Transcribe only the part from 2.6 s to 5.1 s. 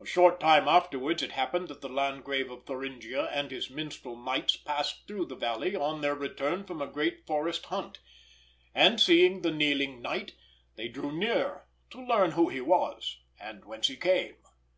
Thuringia and his minstrel knights passed